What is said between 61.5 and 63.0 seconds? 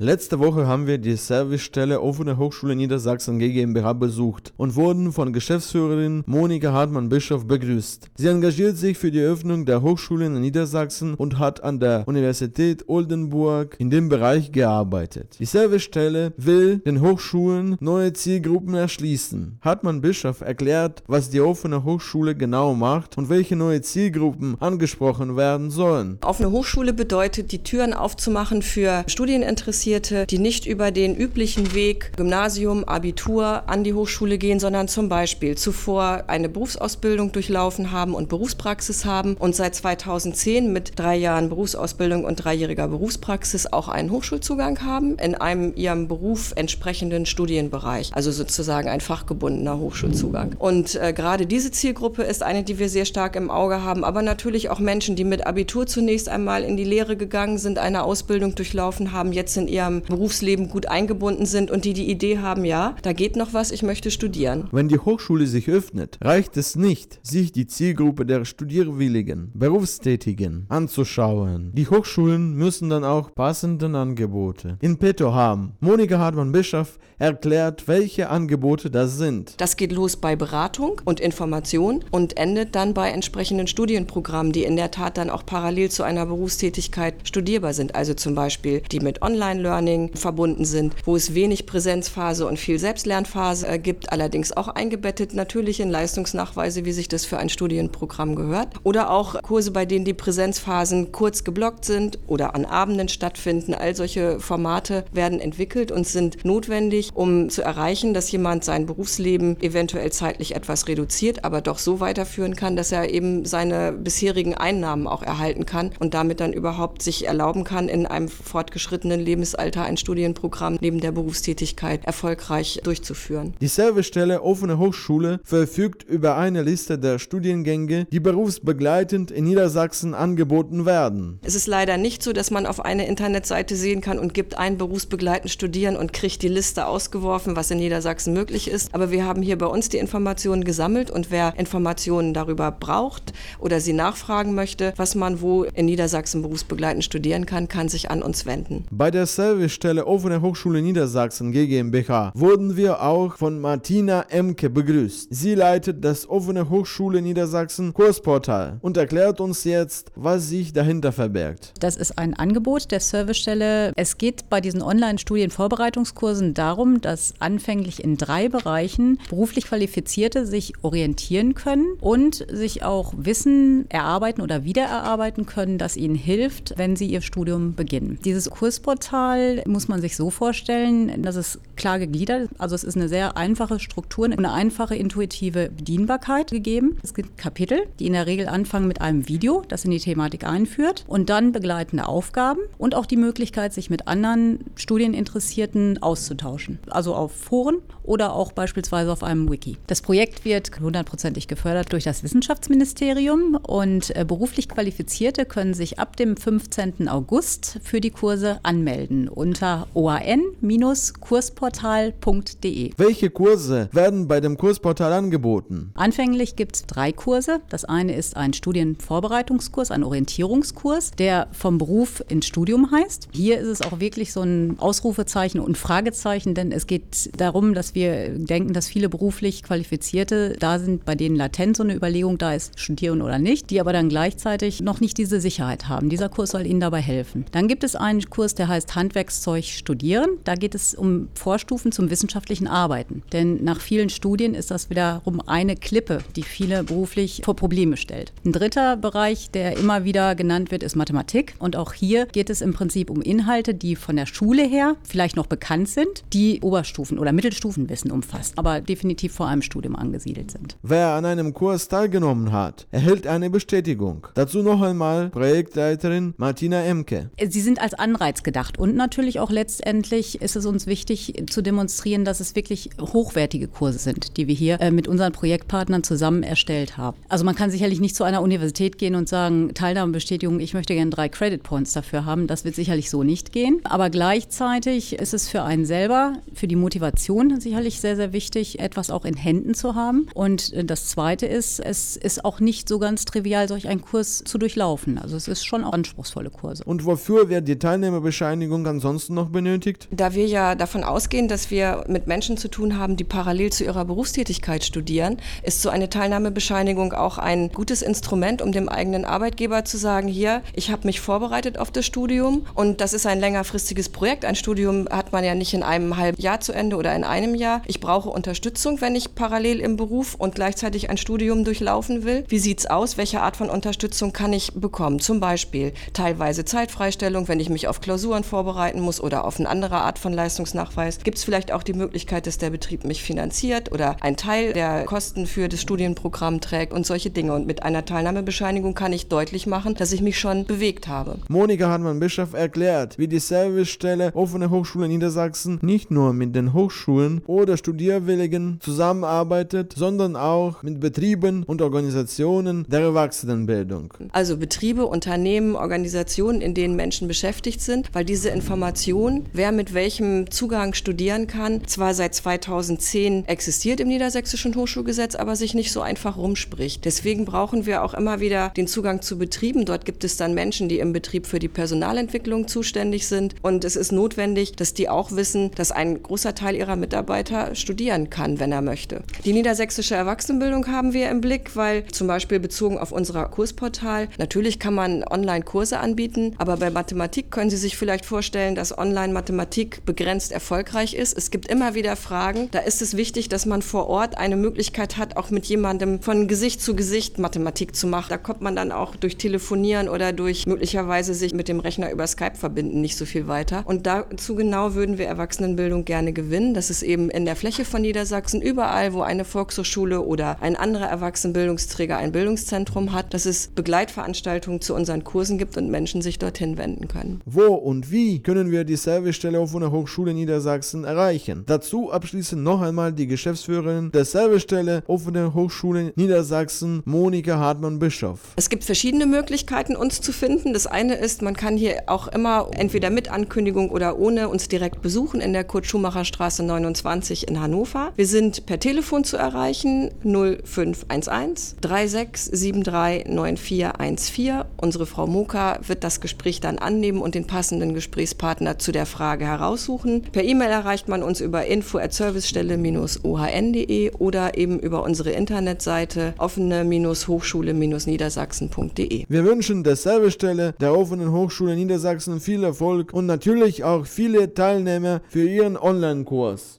und die die Idee haben, ja,